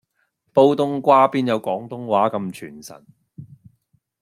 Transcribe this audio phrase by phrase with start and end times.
[0.51, 3.05] 煲東瓜邊有廣東話咁傳神